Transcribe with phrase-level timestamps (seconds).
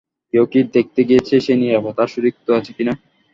[0.33, 2.93] কেউ কি দেখতে গিয়েছে সে নিরাপদ আর সুরক্ষিত আছে কিনা?